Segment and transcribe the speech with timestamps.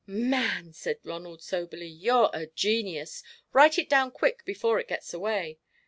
[0.07, 3.21] "Man," said Ronald, soberly, "you're a genius.
[3.53, 5.59] Write it down quick before it gets away.